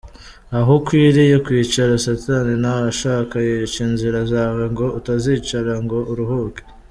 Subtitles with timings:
[0.57, 6.61] Aho ukwiriye kwicara, satani ntahashaka, yica inzira zawe ngo utazicara ngo uruhuke.